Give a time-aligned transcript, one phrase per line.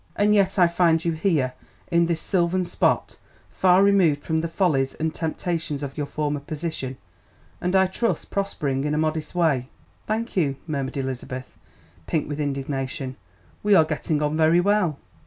[0.15, 1.53] "And yet I find you here,
[1.91, 3.19] in this sylvan spot,
[3.51, 6.97] far removed from the follies and temptations of your former position,
[7.61, 9.69] and I trust prospering in a modest way."
[10.07, 11.55] "Thank you," murmured Elizabeth,
[12.07, 13.15] pink with indignation,
[13.61, 14.97] "we are getting on very well."